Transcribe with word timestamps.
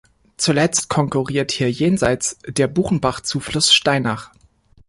Zuletzt 0.35 0.89
konkurriert 0.89 1.51
hier 1.51 1.69
jenseits 1.69 2.39
der 2.47 2.67
"Buchenbach"-Zufluss 2.67 3.71
Steinach. 3.71 4.31